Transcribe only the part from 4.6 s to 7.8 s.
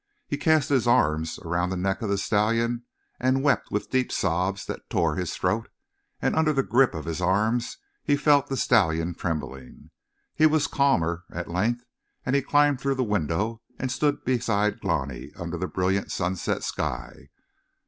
that tore his throat, and under the grip of his arms